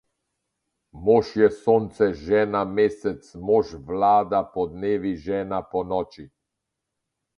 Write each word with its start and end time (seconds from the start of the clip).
Mož 1.09 1.27
je 1.41 1.49
Sonce, 1.57 2.07
žena 2.29 2.63
Mesec, 2.79 3.29
mož 3.51 3.77
vlada 3.91 4.41
podnevi, 4.57 5.13
žena 5.29 5.61
ponoči. 5.75 6.27